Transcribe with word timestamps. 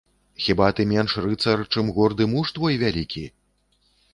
Хіба 0.43 0.69
ты 0.77 0.85
менш 0.91 1.11
рыцар, 1.25 1.63
чым 1.73 1.91
горды 1.99 2.29
муж 2.33 2.55
твой 2.59 2.81
вялікі? 2.85 3.25